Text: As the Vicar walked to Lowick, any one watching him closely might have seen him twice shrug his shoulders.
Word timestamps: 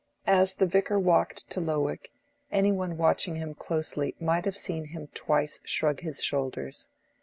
As 0.25 0.55
the 0.55 0.65
Vicar 0.65 0.97
walked 0.97 1.47
to 1.51 1.59
Lowick, 1.61 2.09
any 2.51 2.71
one 2.71 2.97
watching 2.97 3.35
him 3.35 3.53
closely 3.53 4.15
might 4.19 4.45
have 4.45 4.57
seen 4.57 4.85
him 4.85 5.09
twice 5.13 5.61
shrug 5.63 5.99
his 5.99 6.23
shoulders. 6.23 6.89